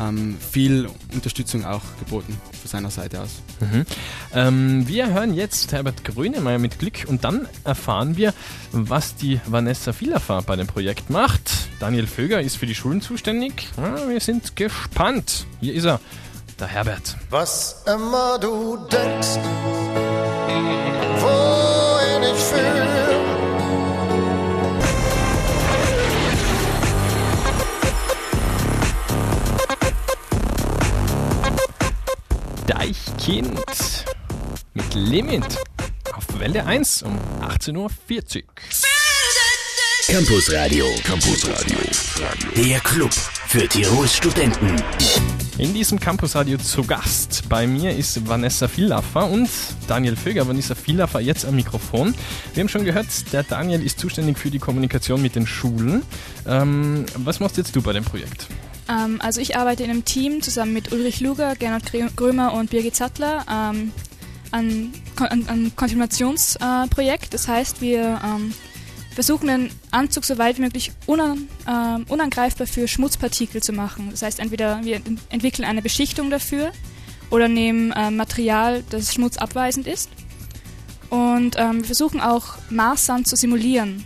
ähm, 0.00 0.36
viel 0.38 0.88
Unterstützung 1.12 1.64
auch 1.64 1.82
geboten 1.98 2.36
von 2.60 2.68
seiner 2.68 2.90
Seite 2.90 3.20
aus. 3.20 3.42
Mhm. 3.60 3.86
Ähm, 4.34 4.88
wir 4.88 5.12
hören 5.12 5.34
jetzt 5.34 5.72
Herbert 5.72 6.04
Grönemeyer 6.04 6.58
mit 6.58 6.78
Glück 6.78 7.04
und 7.06 7.24
dann 7.24 7.48
erfahren 7.64 8.16
wir, 8.16 8.34
was 8.72 9.14
die 9.16 9.40
Vanessa 9.46 9.92
Villafer 9.92 10.42
bei 10.42 10.56
dem 10.56 10.66
Projekt 10.66 11.10
macht. 11.10 11.50
Daniel 11.80 12.06
Vöger 12.06 12.40
ist 12.40 12.56
für 12.56 12.66
die 12.66 12.74
Schulen 12.74 13.00
zuständig. 13.00 13.68
Ja, 13.76 14.08
wir 14.08 14.20
sind 14.20 14.56
gespannt. 14.56 15.46
Hier 15.60 15.74
ist 15.74 15.84
er, 15.84 16.00
der 16.58 16.68
Herbert. 16.68 17.16
Was 17.30 17.82
immer 17.86 18.38
du 18.38 18.78
denkst, 18.90 19.38
Deichkind 32.66 33.62
mit 34.72 34.94
Limit 34.94 35.44
auf 36.14 36.38
Welle 36.38 36.64
1 36.64 37.02
um 37.02 37.18
18.40 37.42 37.76
Uhr. 37.76 37.90
Campus 40.06 40.50
Radio. 40.52 40.86
Campus 41.04 41.46
Radio. 41.46 41.78
Der 42.56 42.80
Club 42.80 43.12
für 43.12 43.68
Tirols 43.68 44.16
Studenten. 44.16 44.82
In 45.58 45.74
diesem 45.74 46.00
Campusradio 46.00 46.56
zu 46.56 46.84
Gast 46.84 47.48
bei 47.50 47.66
mir 47.66 47.94
ist 47.94 48.26
Vanessa 48.26 48.66
Villaffer 48.66 49.28
und 49.28 49.50
Daniel 49.86 50.16
Vöger. 50.16 50.48
Vanessa 50.48 50.74
Villaffer 50.74 51.20
jetzt 51.20 51.44
am 51.44 51.56
Mikrofon. 51.56 52.14
Wir 52.54 52.62
haben 52.62 52.68
schon 52.70 52.84
gehört, 52.84 53.06
der 53.32 53.42
Daniel 53.42 53.84
ist 53.84 53.98
zuständig 53.98 54.38
für 54.38 54.50
die 54.50 54.58
Kommunikation 54.58 55.20
mit 55.20 55.36
den 55.36 55.46
Schulen. 55.46 56.02
Ähm, 56.46 57.04
was 57.16 57.40
machst 57.40 57.58
jetzt 57.58 57.76
du 57.76 57.82
bei 57.82 57.92
dem 57.92 58.04
Projekt? 58.04 58.48
Ähm, 58.88 59.20
also 59.20 59.40
ich 59.40 59.56
arbeite 59.56 59.84
in 59.84 59.90
einem 59.90 60.04
Team 60.04 60.42
zusammen 60.42 60.72
mit 60.72 60.92
Ulrich 60.92 61.20
Luger, 61.20 61.54
Gernot 61.56 61.84
Grömer 62.16 62.52
und 62.54 62.70
Birgit 62.70 62.96
Sattler 62.96 63.44
ähm, 63.50 63.92
an, 64.50 64.92
an 65.16 65.72
Kontinuationsprojekt. 65.74 67.26
Äh, 67.26 67.30
das 67.30 67.48
heißt, 67.48 67.80
wir 67.80 68.20
ähm, 68.24 68.54
versuchen 69.14 69.48
den 69.48 69.70
Anzug 69.90 70.24
so 70.24 70.38
weit 70.38 70.58
wie 70.58 70.62
möglich 70.62 70.92
unan, 71.06 71.48
äh, 71.66 72.10
unangreifbar 72.10 72.66
für 72.66 72.88
Schmutzpartikel 72.88 73.62
zu 73.62 73.72
machen. 73.72 74.08
Das 74.10 74.22
heißt, 74.22 74.40
entweder 74.40 74.84
wir 74.84 75.00
entwickeln 75.30 75.64
eine 75.64 75.82
Beschichtung 75.82 76.30
dafür 76.30 76.72
oder 77.30 77.48
nehmen 77.48 77.92
äh, 77.92 78.10
Material, 78.10 78.84
das 78.90 79.14
schmutzabweisend 79.14 79.86
ist. 79.86 80.10
Und 81.10 81.56
ähm, 81.58 81.78
wir 81.78 81.84
versuchen 81.84 82.20
auch 82.20 82.56
Marssand 82.70 83.28
zu 83.28 83.36
simulieren 83.36 84.04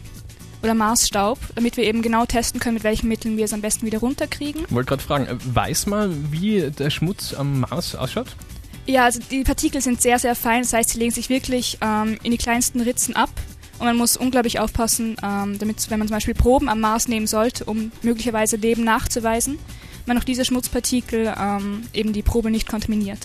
oder 0.62 0.75
Marsstaub, 0.75 1.38
damit 1.55 1.77
wir 1.77 1.85
eben 1.85 2.03
genau 2.03 2.27
testen 2.27 2.61
können, 2.61 2.75
mit 2.75 2.85
welchen 2.85 3.09
Mitteln 3.09 3.37
wir 3.37 3.45
es 3.45 3.53
am 3.53 3.61
besten 3.61 3.87
wieder 3.87 3.99
runterkriegen. 3.99 4.65
Ich 4.67 4.73
wollte 4.73 4.88
gerade 4.88 5.03
fragen, 5.03 5.27
äh, 5.27 5.37
weiß 5.55 5.87
man, 5.87 6.33
wie 6.33 6.71
der 6.71 6.91
Schmutz 6.91 7.35
am 7.35 7.61
Mars 7.61 7.95
ausschaut? 7.95 8.37
Ja, 8.87 9.05
also 9.05 9.21
die 9.31 9.45
Partikel 9.45 9.81
sind 9.83 10.00
sehr, 10.00 10.19
sehr 10.19 10.35
fein, 10.35 10.62
das 10.62 10.73
heißt, 10.73 10.91
sie 10.91 10.99
legen 10.99 11.11
sich 11.11 11.29
wirklich 11.29 11.79
ähm, 11.83 12.19
in 12.23 12.31
die 12.31 12.38
kleinsten 12.38 12.81
Ritzen 12.81 13.15
ab 13.17 13.31
und 13.79 13.87
man 13.87 13.97
muss 13.97 14.17
unglaublich 14.17 14.59
aufpassen, 14.59 15.17
ähm, 15.23 15.59
damit, 15.59 15.91
wenn 15.91 15.99
man 15.99 16.09
zum 16.09 16.17
Beispiel 16.17 16.35
Proben 16.35 16.69
am 16.69 16.81
Mars 16.81 17.07
nehmen 17.07 17.27
sollte, 17.27 17.65
um 17.65 17.93
möglicherweise 18.03 18.57
Leben 18.57 18.85
nachzuweisen, 18.85 19.59
man 20.09 20.19
auch 20.19 20.25
diese 20.25 20.45
Schmutzpartikel 20.45 21.33
ähm, 21.38 21.83
eben 21.93 22.12
die 22.12 22.23
Probe 22.23 22.50
nicht 22.50 22.69
kontaminiert. 22.69 23.19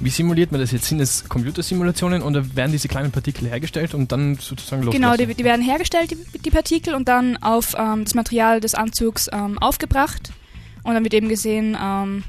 Wie 0.00 0.10
simuliert 0.10 0.50
man 0.50 0.60
das 0.60 0.72
jetzt? 0.72 0.86
Sind 0.86 1.00
es 1.00 1.28
Computersimulationen 1.28 2.22
oder 2.22 2.56
werden 2.56 2.72
diese 2.72 2.88
kleinen 2.88 3.12
Partikel 3.12 3.48
hergestellt 3.48 3.94
und 3.94 4.10
dann 4.10 4.36
sozusagen 4.36 4.82
losgelassen? 4.82 5.16
Genau, 5.16 5.28
die, 5.30 5.34
die 5.34 5.44
werden 5.44 5.64
hergestellt, 5.64 6.10
die, 6.10 6.38
die, 6.38 6.50
Partikel, 6.50 6.94
und 6.94 7.08
dann 7.08 7.36
auf 7.36 7.74
ähm, 7.78 8.04
das 8.04 8.14
Material 8.14 8.60
des 8.60 8.74
Anzugs 8.74 9.28
ähm, 9.32 9.58
aufgebracht. 9.58 10.32
Und 10.82 10.94
dann 10.94 11.04
wird 11.04 11.14
eben 11.14 11.28
gesehen, 11.28 11.76
ähm, 11.80 12.24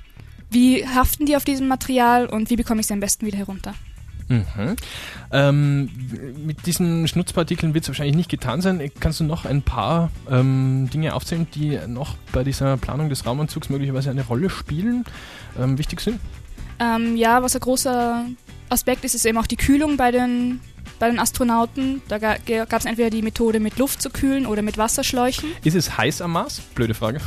wie 0.49 0.85
haften 0.85 1.25
die 1.25 1.35
auf 1.35 1.45
diesem 1.45 1.67
Material 1.67 2.27
und 2.27 2.49
wie 2.49 2.57
bekomme 2.57 2.81
ich 2.81 2.87
sie 2.87 2.93
am 2.93 2.99
besten 2.99 3.25
wieder 3.25 3.37
herunter. 3.37 3.73
Mhm. 4.31 4.75
Ähm, 5.31 5.89
mit 6.45 6.65
diesen 6.65 7.07
Schmutzpartikeln 7.07 7.73
wird 7.73 7.83
es 7.83 7.89
wahrscheinlich 7.89 8.15
nicht 8.15 8.29
getan 8.29 8.61
sein. 8.61 8.91
Kannst 8.99 9.19
du 9.19 9.23
noch 9.23 9.45
ein 9.45 9.61
paar 9.61 10.09
ähm, 10.29 10.89
Dinge 10.93 11.13
aufzählen, 11.13 11.47
die 11.53 11.77
noch 11.87 12.15
bei 12.31 12.43
dieser 12.43 12.77
Planung 12.77 13.09
des 13.09 13.25
Raumanzugs 13.25 13.69
möglicherweise 13.69 14.09
eine 14.09 14.25
Rolle 14.25 14.49
spielen, 14.49 15.03
ähm, 15.59 15.77
wichtig 15.77 15.99
sind? 16.01 16.19
Ähm, 16.79 17.15
ja, 17.15 17.43
was 17.43 17.55
ein 17.55 17.61
großer 17.61 18.25
Aspekt 18.69 19.03
ist, 19.03 19.15
ist 19.15 19.25
eben 19.25 19.37
auch 19.37 19.47
die 19.47 19.57
Kühlung 19.57 19.97
bei 19.97 20.11
den, 20.11 20.61
bei 20.97 21.09
den 21.09 21.19
Astronauten. 21.19 22.01
Da 22.07 22.17
gab 22.17 22.73
es 22.73 22.85
entweder 22.85 23.09
die 23.09 23.21
Methode 23.21 23.59
mit 23.59 23.77
Luft 23.77 24.01
zu 24.01 24.09
kühlen 24.09 24.45
oder 24.45 24.61
mit 24.61 24.77
Wasserschläuchen. 24.77 25.49
Ist 25.63 25.75
es 25.75 25.97
heiß 25.97 26.21
am 26.21 26.31
Mars? 26.31 26.61
Blöde 26.73 26.93
Frage 26.93 27.19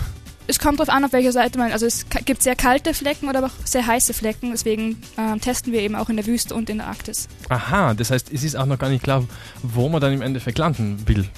es 0.46 0.58
kommt 0.58 0.78
darauf 0.78 0.94
an, 0.94 1.04
auf 1.04 1.12
welcher 1.12 1.32
Seite 1.32 1.58
man. 1.58 1.72
Also 1.72 1.86
es 1.86 2.06
gibt 2.24 2.42
sehr 2.42 2.56
kalte 2.56 2.94
Flecken 2.94 3.28
oder 3.28 3.38
aber 3.38 3.48
auch 3.48 3.66
sehr 3.66 3.86
heiße 3.86 4.12
Flecken. 4.14 4.50
Deswegen 4.50 5.02
ähm, 5.16 5.40
testen 5.40 5.72
wir 5.72 5.80
eben 5.80 5.94
auch 5.94 6.08
in 6.08 6.16
der 6.16 6.26
Wüste 6.26 6.54
und 6.54 6.68
in 6.68 6.78
der 6.78 6.86
Arktis. 6.86 7.28
Aha, 7.48 7.94
das 7.94 8.10
heißt, 8.10 8.32
es 8.32 8.44
ist 8.44 8.56
auch 8.56 8.66
noch 8.66 8.78
gar 8.78 8.90
nicht 8.90 9.02
klar, 9.02 9.24
wo 9.62 9.88
man 9.88 10.00
dann 10.00 10.12
im 10.12 10.22
Endeffekt 10.22 10.58
landen 10.58 11.02
will. 11.06 11.28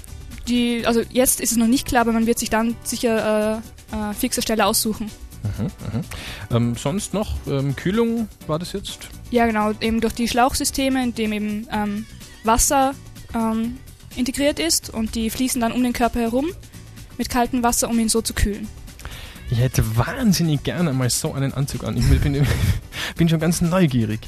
Die, 0.49 0.87
also 0.87 1.03
jetzt 1.11 1.41
ist 1.41 1.53
es 1.53 1.59
noch 1.59 1.67
nicht 1.67 1.87
klar, 1.87 2.03
aber 2.03 2.13
man 2.13 2.27
wird 2.27 2.39
sich 2.39 2.51
dann 2.51 2.77
sicher 2.83 3.63
äh, 3.93 3.97
äh, 3.97 4.15
fixe 4.15 4.43
Stelle 4.43 4.67
aussuchen. 4.67 5.11
Mhm, 5.43 5.65
mhm. 5.65 6.05
Ähm, 6.51 6.75
sonst 6.77 7.15
noch 7.15 7.35
ähm, 7.47 7.77
Kühlung 7.77 8.29
war 8.47 8.59
das 8.59 8.73
jetzt? 8.73 9.09
Ja, 9.31 9.47
genau, 9.47 9.73
eben 9.81 10.01
durch 10.01 10.15
die 10.15 10.29
Schlauchsysteme, 10.29 11.03
in 11.03 11.15
dem 11.15 11.33
eben 11.33 11.69
ähm, 11.73 12.07
Wasser 12.45 12.95
ähm, 13.35 13.79
integriert 14.17 14.59
ist 14.59 14.91
und 14.91 15.15
die 15.15 15.31
fließen 15.31 15.61
dann 15.61 15.73
um 15.73 15.83
den 15.83 15.93
Körper 15.93 16.21
herum 16.21 16.47
mit 17.19 17.29
kaltem 17.29 17.63
Wasser, 17.63 17.89
um 17.89 17.99
ihn 17.99 18.09
so 18.09 18.23
zu 18.23 18.35
kühlen. 18.35 18.69
Ich 19.51 19.59
hätte 19.59 19.97
wahnsinnig 19.97 20.65
gerne 20.65 20.93
mal 20.93 21.09
so 21.09 21.33
einen 21.33 21.55
Anzug 21.55 21.85
an. 21.85 21.97
Ich 21.97 22.07
bin, 22.21 22.47
bin 23.17 23.29
schon 23.29 23.41
ganz 23.41 23.61
neugierig. 23.61 24.21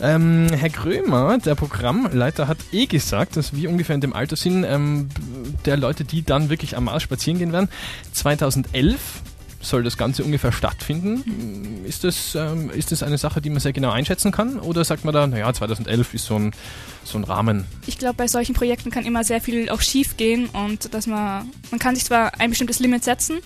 Ähm, 0.00 0.48
Herr 0.50 0.70
Krömer, 0.70 1.38
der 1.38 1.54
Programmleiter, 1.54 2.48
hat 2.48 2.58
eh 2.72 2.86
gesagt, 2.86 3.36
dass 3.36 3.54
wir 3.54 3.68
ungefähr 3.68 3.94
in 3.94 4.00
dem 4.00 4.12
Alter 4.12 4.36
sind, 4.36 4.64
ähm, 4.64 5.08
der 5.66 5.76
Leute, 5.76 6.04
die 6.04 6.22
dann 6.22 6.48
wirklich 6.48 6.76
am 6.76 6.84
Mars 6.84 7.02
spazieren 7.02 7.38
gehen 7.38 7.52
werden. 7.52 7.68
2011 8.12 9.22
soll 9.62 9.82
das 9.82 9.98
Ganze 9.98 10.24
ungefähr 10.24 10.52
stattfinden. 10.52 11.84
Ist 11.84 12.04
das, 12.04 12.34
ähm, 12.34 12.70
ist 12.70 12.92
das 12.92 13.02
eine 13.02 13.18
Sache, 13.18 13.42
die 13.42 13.50
man 13.50 13.60
sehr 13.60 13.74
genau 13.74 13.90
einschätzen 13.90 14.32
kann? 14.32 14.58
Oder 14.58 14.84
sagt 14.84 15.04
man 15.04 15.12
da, 15.12 15.26
naja, 15.26 15.52
2011 15.52 16.14
ist 16.14 16.24
so 16.24 16.36
ein, 16.36 16.52
so 17.04 17.18
ein 17.18 17.24
Rahmen? 17.24 17.66
Ich 17.86 17.98
glaube, 17.98 18.14
bei 18.14 18.26
solchen 18.26 18.54
Projekten 18.54 18.90
kann 18.90 19.04
immer 19.04 19.22
sehr 19.22 19.40
viel 19.40 19.68
auch 19.68 19.82
schief 19.82 20.16
gehen 20.16 20.46
und 20.46 20.94
dass 20.94 21.06
man, 21.06 21.50
man 21.70 21.78
kann 21.78 21.94
sich 21.94 22.04
zwar 22.04 22.40
ein 22.40 22.50
bestimmtes 22.50 22.78
Limit 22.78 23.04
setzen, 23.04 23.38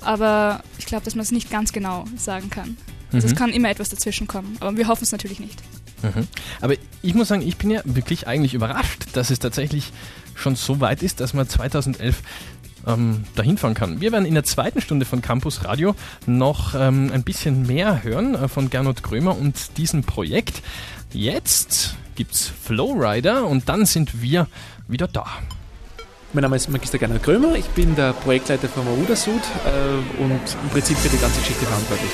aber 0.00 0.62
ich 0.78 0.86
glaube, 0.86 1.04
dass 1.04 1.14
man 1.14 1.22
es 1.22 1.32
nicht 1.32 1.50
ganz 1.50 1.72
genau 1.72 2.04
sagen 2.16 2.50
kann. 2.50 2.76
Also 3.12 3.26
mhm. 3.26 3.32
es 3.32 3.38
kann 3.38 3.50
immer 3.50 3.70
etwas 3.70 3.88
dazwischen 3.88 4.26
kommen, 4.26 4.56
aber 4.60 4.76
wir 4.76 4.88
hoffen 4.88 5.04
es 5.04 5.12
natürlich 5.12 5.40
nicht. 5.40 5.60
Mhm. 6.02 6.26
Aber 6.60 6.74
ich 7.02 7.14
muss 7.14 7.28
sagen, 7.28 7.42
ich 7.42 7.56
bin 7.56 7.70
ja 7.70 7.82
wirklich 7.84 8.26
eigentlich 8.26 8.54
überrascht, 8.54 9.06
dass 9.12 9.30
es 9.30 9.38
tatsächlich 9.38 9.92
schon 10.34 10.56
so 10.56 10.80
weit 10.80 11.02
ist, 11.02 11.20
dass 11.20 11.34
man 11.34 11.48
2011 11.48 12.22
ähm, 12.86 13.24
dahin 13.34 13.58
fahren 13.58 13.74
kann. 13.74 14.00
Wir 14.00 14.12
werden 14.12 14.24
in 14.24 14.34
der 14.34 14.44
zweiten 14.44 14.80
Stunde 14.80 15.04
von 15.04 15.20
Campus 15.22 15.64
Radio 15.64 15.94
noch 16.26 16.74
ähm, 16.74 17.10
ein 17.12 17.24
bisschen 17.24 17.66
mehr 17.66 18.02
hören 18.02 18.34
äh, 18.34 18.48
von 18.48 18.70
Gernot 18.70 19.02
Krömer 19.02 19.36
und 19.36 19.76
diesem 19.76 20.02
Projekt. 20.02 20.62
Jetzt 21.12 21.96
gibt's 22.14 22.50
Flowrider 22.62 23.46
und 23.46 23.68
dann 23.68 23.84
sind 23.86 24.22
wir 24.22 24.46
wieder 24.88 25.08
da. 25.08 25.26
Mein 26.32 26.42
Name 26.42 26.54
ist 26.54 26.68
Magister 26.68 26.96
Gernot 26.96 27.24
Krömer, 27.24 27.56
ich 27.56 27.68
bin 27.70 27.96
der 27.96 28.12
Projektleiter 28.12 28.68
von 28.68 28.84
Maruda 28.84 29.16
Sud 29.16 29.42
äh, 29.66 30.22
und 30.22 30.40
im 30.62 30.68
Prinzip 30.70 30.96
für 30.96 31.08
die 31.08 31.18
ganze 31.18 31.40
Geschichte 31.40 31.66
verantwortlich. 31.66 32.10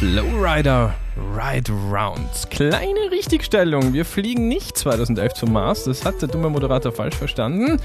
Flowrider 0.00 0.94
Ride 1.16 1.72
Round. 1.90 2.50
Kleine 2.50 3.10
Richtigstellung. 3.10 3.92
Wir 3.92 4.04
fliegen 4.04 4.48
nicht 4.48 4.76
2011 4.76 5.34
zum 5.34 5.52
Mars. 5.52 5.84
Das 5.84 6.04
hat 6.04 6.20
der 6.22 6.28
dumme 6.28 6.48
Moderator 6.48 6.92
falsch 6.92 7.16
verstanden. 7.16 7.80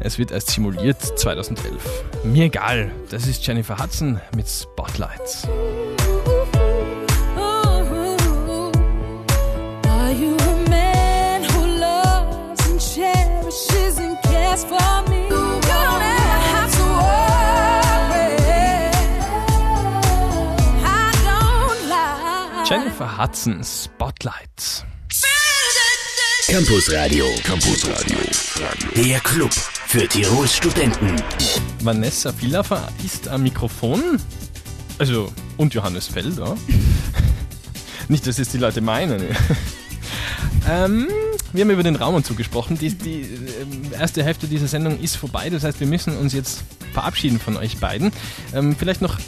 Es 0.00 0.18
wird 0.18 0.30
erst 0.30 0.50
simuliert 0.50 1.00
2011. 1.00 2.04
Mir 2.24 2.44
egal. 2.44 2.90
Das 3.10 3.26
ist 3.26 3.46
Jennifer 3.46 3.78
Hudson 3.78 4.20
mit 4.36 4.46
Spotlights. 4.48 5.48
Jennifer 22.98 23.16
Hudson, 23.16 23.62
Spotlight. 23.62 24.84
Campus 26.48 26.92
Radio. 26.92 27.26
Campus 27.44 27.86
Radio. 27.86 28.18
Der 28.96 29.20
Club 29.20 29.52
für 29.52 30.08
Tirols 30.08 30.56
Studenten. 30.56 31.14
Vanessa 31.80 32.32
Villafer 32.40 32.88
ist 33.04 33.28
am 33.28 33.44
Mikrofon. 33.44 34.18
Also 34.98 35.32
und 35.58 35.74
Johannes 35.74 36.08
Felder. 36.08 36.56
Nicht, 38.08 38.26
dass 38.26 38.40
es 38.40 38.48
die 38.48 38.58
Leute 38.58 38.80
meinen. 38.80 39.22
ähm, 40.68 41.06
wir 41.52 41.62
haben 41.62 41.70
über 41.70 41.84
den 41.84 41.94
Raumanzug 41.94 42.36
gesprochen. 42.36 42.78
Die, 42.78 42.90
die 42.96 43.20
ähm, 43.20 43.92
erste 43.92 44.24
Hälfte 44.24 44.48
dieser 44.48 44.66
Sendung 44.66 44.98
ist 44.98 45.14
vorbei. 45.14 45.50
Das 45.50 45.62
heißt, 45.62 45.78
wir 45.78 45.86
müssen 45.86 46.16
uns 46.16 46.32
jetzt 46.32 46.64
verabschieden 46.92 47.38
von 47.38 47.56
euch 47.56 47.78
beiden. 47.78 48.10
Ähm, 48.52 48.74
vielleicht 48.76 49.02
noch 49.02 49.20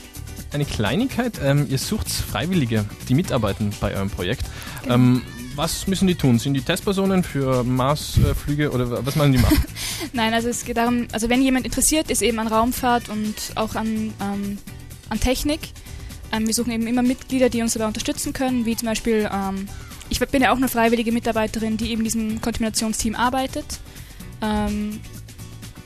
eine 0.53 0.65
Kleinigkeit. 0.65 1.41
Ähm, 1.43 1.67
ihr 1.69 1.79
sucht 1.79 2.09
Freiwillige, 2.11 2.85
die 3.09 3.15
mitarbeiten 3.15 3.73
bei 3.81 3.95
eurem 3.95 4.11
Projekt. 4.11 4.45
Genau. 4.83 4.95
Ähm, 4.95 5.23
was 5.57 5.87
müssen 5.87 6.07
die 6.07 6.15
tun? 6.15 6.39
Sind 6.39 6.55
die 6.55 6.63
Testpersonen 6.63 7.25
für 7.25 7.65
Marsflüge 7.65 8.71
oder 8.71 9.05
was 9.05 9.17
machen 9.17 9.33
die 9.33 9.39
machen? 9.39 9.63
Nein, 10.13 10.33
also 10.33 10.49
es 10.49 10.65
geht 10.65 10.77
darum, 10.77 11.09
also 11.13 11.29
wenn 11.29 11.43
jemand 11.43 11.67
interessiert 11.67 12.11
ist 12.11 12.23
eben 12.23 12.39
an 12.39 12.47
Raumfahrt 12.47 13.09
und 13.09 13.35
auch 13.57 13.75
an, 13.75 14.13
ähm, 14.21 14.59
an 15.09 15.21
Technik, 15.21 15.61
ähm, 16.33 16.47
wir 16.47 16.55
suchen 16.55 16.73
eben 16.73 16.87
immer 16.87 17.03
Mitglieder, 17.03 17.49
die 17.49 17.63
uns 17.63 17.75
dabei 17.75 17.87
unterstützen 17.87 18.33
können, 18.33 18.65
wie 18.65 18.77
zum 18.77 18.87
Beispiel, 18.87 19.29
ähm, 19.33 19.69
ich 20.09 20.21
bin 20.21 20.43
ja 20.43 20.53
auch 20.53 20.57
eine 20.57 20.69
freiwillige 20.69 21.13
Mitarbeiterin, 21.13 21.77
die 21.77 21.91
eben 21.91 22.01
in 22.01 22.05
diesem 22.05 22.41
Kontaminationsteam 22.41 23.15
arbeitet. 23.15 23.81
Ähm, 24.41 25.01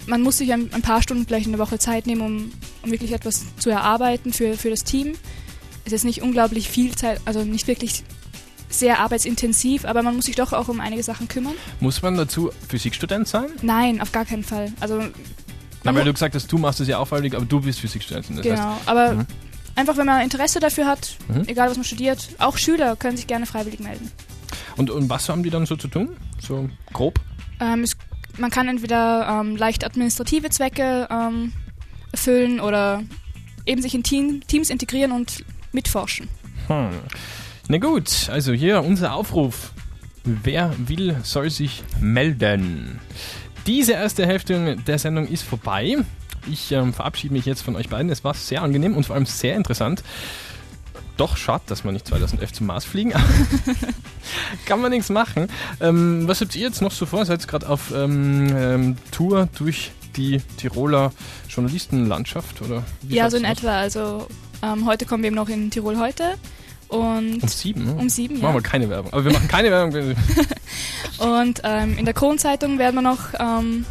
man 0.06 0.22
muss 0.22 0.38
sich 0.38 0.52
ein, 0.52 0.72
ein 0.72 0.82
paar 0.82 1.02
Stunden 1.02 1.26
vielleicht 1.26 1.46
in 1.46 1.52
der 1.52 1.60
Woche 1.60 1.78
Zeit 1.78 2.06
nehmen, 2.06 2.20
um, 2.20 2.52
um 2.84 2.90
wirklich 2.90 3.12
etwas 3.12 3.44
zu 3.58 3.70
erarbeiten 3.70 4.32
für, 4.32 4.56
für 4.56 4.70
das 4.70 4.84
Team. 4.84 5.14
Es 5.84 5.92
ist 5.92 6.04
nicht 6.04 6.22
unglaublich 6.22 6.68
viel 6.68 6.94
Zeit, 6.94 7.20
also 7.24 7.42
nicht 7.44 7.66
wirklich 7.66 8.04
sehr 8.70 8.98
arbeitsintensiv, 9.00 9.84
aber 9.84 10.02
man 10.02 10.16
muss 10.16 10.24
sich 10.26 10.34
doch 10.36 10.52
auch 10.52 10.68
um 10.68 10.80
einige 10.80 11.02
Sachen 11.02 11.28
kümmern. 11.28 11.54
Muss 11.80 12.02
man 12.02 12.16
dazu 12.16 12.50
Physikstudent 12.68 13.28
sein? 13.28 13.46
Nein, 13.62 14.00
auf 14.00 14.10
gar 14.12 14.24
keinen 14.24 14.42
Fall. 14.44 14.72
Also 14.80 15.02
Na, 15.84 15.94
weil 15.94 16.04
du 16.04 16.12
gesagt 16.12 16.34
hast, 16.34 16.50
du 16.50 16.58
machst 16.58 16.80
es 16.80 16.88
ja 16.88 16.98
auch 16.98 17.06
freiwillig, 17.06 17.34
aber 17.36 17.44
du 17.44 17.60
bist 17.60 17.80
Physikstudentin. 17.80 18.36
Das 18.36 18.46
heißt, 18.46 18.62
genau, 18.62 18.80
aber 18.86 19.14
Mhm. 19.14 19.26
einfach 19.76 19.96
wenn 19.96 20.06
man 20.06 20.22
Interesse 20.22 20.58
dafür 20.60 20.86
hat, 20.86 21.16
Mhm. 21.28 21.44
egal 21.46 21.68
was 21.70 21.76
man 21.76 21.84
studiert, 21.84 22.28
auch 22.38 22.56
Schüler 22.56 22.96
können 22.96 23.16
sich 23.16 23.26
gerne 23.26 23.46
freiwillig 23.46 23.80
melden. 23.80 24.10
und, 24.76 24.90
und 24.90 25.08
was 25.10 25.28
haben 25.28 25.42
die 25.42 25.50
dann 25.50 25.66
so 25.66 25.76
zu 25.76 25.86
tun? 25.88 26.16
So 26.40 26.68
grob? 26.92 27.20
Ähm, 27.60 27.82
es, 27.84 27.96
man 28.38 28.50
kann 28.50 28.66
entweder 28.66 29.28
ähm, 29.40 29.54
leicht 29.56 29.84
administrative 29.84 30.50
Zwecke 30.50 31.06
ähm, 31.10 31.52
erfüllen 32.14 32.60
oder 32.60 33.02
eben 33.66 33.82
sich 33.82 33.94
in 33.94 34.02
Team, 34.02 34.42
Teams 34.46 34.70
integrieren 34.70 35.12
und 35.12 35.44
mitforschen. 35.72 36.28
Hm. 36.68 36.90
Na 37.68 37.78
gut, 37.78 38.28
also 38.30 38.52
hier 38.52 38.82
unser 38.82 39.14
Aufruf. 39.14 39.72
Wer 40.24 40.72
will, 40.78 41.16
soll 41.22 41.50
sich 41.50 41.82
melden. 42.00 43.00
Diese 43.66 43.92
erste 43.92 44.26
Hälfte 44.26 44.76
der 44.86 44.98
Sendung 44.98 45.26
ist 45.26 45.42
vorbei. 45.42 45.96
Ich 46.50 46.72
ähm, 46.72 46.92
verabschiede 46.92 47.34
mich 47.34 47.46
jetzt 47.46 47.62
von 47.62 47.76
euch 47.76 47.88
beiden. 47.88 48.10
Es 48.10 48.22
war 48.22 48.34
sehr 48.34 48.62
angenehm 48.62 48.96
und 48.96 49.06
vor 49.06 49.16
allem 49.16 49.26
sehr 49.26 49.56
interessant. 49.56 50.02
Doch 51.16 51.36
schade, 51.36 51.64
dass 51.66 51.84
wir 51.84 51.92
nicht 51.92 52.06
2011 52.06 52.52
zum 52.52 52.66
Mars 52.66 52.84
fliegen. 52.84 53.12
Kann 54.66 54.80
man 54.80 54.90
nichts 54.90 55.10
machen. 55.10 55.48
Ähm, 55.80 56.26
was 56.26 56.40
habt 56.40 56.54
ihr 56.56 56.62
jetzt 56.62 56.80
noch 56.82 56.92
so 56.92 57.06
vor? 57.06 57.24
Seid 57.24 57.42
ihr 57.42 57.46
gerade 57.46 57.68
auf 57.68 57.92
ähm, 57.94 58.54
ähm, 58.56 58.96
Tour 59.10 59.48
durch 59.56 59.92
die 60.16 60.40
Tiroler 60.56 61.12
Journalistenlandschaft? 61.48 62.62
Oder 62.62 62.84
ja, 63.08 63.30
so 63.30 63.36
in 63.36 63.46
aus? 63.46 63.52
etwa. 63.52 63.78
Also 63.78 64.26
ähm, 64.62 64.86
heute 64.86 65.06
kommen 65.06 65.22
wir 65.22 65.28
eben 65.28 65.36
noch 65.36 65.48
in 65.48 65.70
Tirol 65.70 65.98
heute 65.98 66.34
und 66.88 67.42
Um 67.42 67.48
sieben, 67.48 67.84
ne? 67.84 67.94
um 67.94 68.08
sieben, 68.08 68.40
Machen 68.40 68.48
ja. 68.48 68.54
wir 68.54 68.62
keine 68.62 68.88
Werbung. 68.88 69.12
Aber 69.12 69.24
wir 69.24 69.32
machen 69.32 69.48
keine 69.48 69.70
Werbung. 69.70 70.16
Und 71.18 71.60
ähm, 71.64 71.96
in 71.96 72.04
der 72.04 72.14
Kronzeitung 72.14 72.78
werden 72.78 72.96
wir 72.96 73.02
noch 73.02 73.34
ähm, 73.38 73.86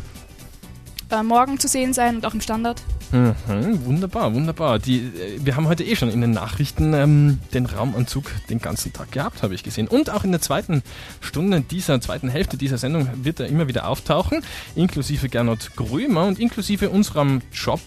äh, 1.10 1.24
morgen 1.24 1.60
zu 1.60 1.68
sehen 1.68 1.94
sein 1.94 2.18
und 2.18 2.26
auch 2.26 2.34
im 2.34 2.42
Standard. 2.42 2.82
Mhm, 3.14 3.86
wunderbar, 3.86 4.34
wunderbar. 4.34 4.80
Die, 4.80 4.98
äh, 4.98 5.40
wir 5.44 5.56
haben 5.56 5.68
heute 5.68 5.84
eh 5.84 5.96
schon 5.96 6.10
in 6.10 6.20
den 6.20 6.32
Nachrichten 6.32 6.96
ähm, 6.96 7.40
den 7.54 7.68
Raumanzug 7.68 8.26
den 8.50 8.58
ganzen 8.58 8.92
Tag 8.92 9.12
gehabt, 9.12 9.44
habe 9.44 9.54
ich 9.54 9.62
gesehen. 9.62 9.88
Und 9.88 10.10
auch 10.10 10.24
in 10.24 10.32
der 10.32 10.42
zweiten 10.42 10.82
Stunde 11.22 11.62
dieser 11.62 12.02
zweiten 12.02 12.28
Hälfte 12.28 12.58
dieser 12.58 12.80
Sendung 12.80 13.08
wird 13.24 13.40
er 13.40 13.48
immer 13.48 13.68
wieder 13.68 13.88
auftauchen, 13.88 14.42
inklusive 14.76 15.30
Gernot 15.30 15.76
Grömer 15.76 16.26
und 16.26 16.40
inklusive 16.40 16.90
unserem 16.90 17.44
Job, 17.54 17.82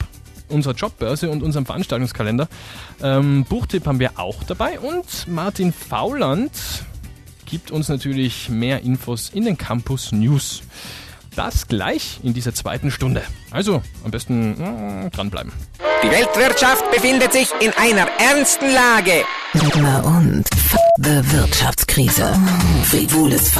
unserer 0.48 0.74
Jobbörse 0.74 1.28
und 1.28 1.42
unserem 1.42 1.66
Veranstaltungskalender. 1.66 2.48
Ähm, 3.02 3.44
Buchtipp 3.48 3.84
haben 3.86 3.98
wir 3.98 4.20
auch 4.20 4.44
dabei 4.44 4.78
und 4.78 5.26
Martin 5.26 5.72
Fauland 5.72 6.52
gibt 7.46 7.72
uns 7.72 7.88
natürlich 7.88 8.48
mehr 8.48 8.82
Infos 8.82 9.30
in 9.30 9.44
den 9.44 9.58
Campus 9.58 10.12
News. 10.12 10.62
Das 11.36 11.68
gleich 11.68 12.18
in 12.22 12.32
dieser 12.32 12.54
zweiten 12.54 12.90
Stunde. 12.90 13.22
Also 13.50 13.82
am 14.04 14.10
besten 14.10 14.52
mm, 15.04 15.10
dranbleiben. 15.10 15.52
Die 16.02 16.10
Weltwirtschaft 16.10 16.90
befindet 16.90 17.34
sich 17.34 17.50
in 17.60 17.72
einer 17.74 18.08
ernsten 18.18 18.72
Lage. 18.72 19.22
Na 19.76 20.00
und? 20.00 20.44
F 20.50 20.76
the 20.96 21.32
Wirtschaftskrise. 21.32 22.34
Frivoles 22.84 23.50